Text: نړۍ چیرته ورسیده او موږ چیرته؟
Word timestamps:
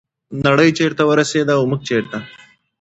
نړۍ 0.45 0.69
چیرته 0.77 1.03
ورسیده 1.07 1.53
او 1.57 1.63
موږ 1.69 1.81
چیرته؟ 1.89 2.17